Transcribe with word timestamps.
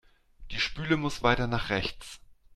Die 0.49 0.59
Spüle 0.59 0.97
muss 0.97 1.21
weiter 1.21 1.45
nach 1.45 1.69
rechts. 1.69 2.19